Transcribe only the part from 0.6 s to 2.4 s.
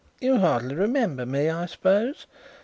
remember me, I suppose?